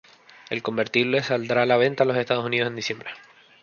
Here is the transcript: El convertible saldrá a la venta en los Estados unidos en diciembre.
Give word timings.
El 0.49 0.63
convertible 0.63 1.21
saldrá 1.21 1.61
a 1.61 1.65
la 1.67 1.77
venta 1.77 2.05
en 2.05 2.07
los 2.07 2.17
Estados 2.17 2.43
unidos 2.43 2.69
en 2.71 2.75
diciembre. 2.75 3.11